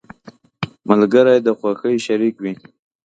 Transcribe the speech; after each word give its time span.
•ملګری 0.89 1.37
د 1.45 1.47
خوښۍ 1.59 1.95
شریك 2.05 2.35
وي. 2.43 2.53